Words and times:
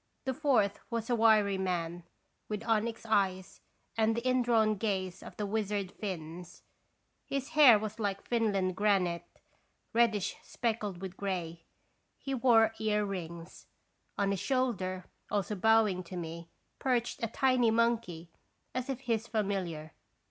The 0.25 0.33
fourth 0.33 0.79
was 0.89 1.11
a 1.11 1.15
wiry 1.15 1.59
man, 1.59 2.01
with 2.49 2.63
onyx 2.65 3.05
eyes 3.05 3.61
and 3.95 4.15
the 4.17 4.27
indrawn 4.27 4.73
gaze 4.77 5.21
of 5.21 5.37
the 5.37 5.45
wizard 5.45 5.91
Finns; 5.91 6.63
his 7.23 7.49
hair 7.49 7.77
was 7.77 7.99
like 7.99 8.27
Finland 8.27 8.75
granite, 8.75 9.27
reddish 9.93 10.37
speckled 10.41 11.03
with 11.03 11.17
gray; 11.17 11.65
he 12.17 12.33
wore 12.33 12.73
ear 12.79 13.05
rings. 13.05 13.67
On 14.17 14.31
his 14.31 14.39
shoulder, 14.39 15.05
also 15.29 15.53
bowing 15.53 16.01
to 16.05 16.17
me, 16.17 16.49
perched 16.79 17.21
a 17.21 17.27
tiny 17.27 17.69
monkey, 17.69 18.31
as 18.73 18.89
if 18.89 19.01
his 19.01 19.27
familiar. 19.27 19.93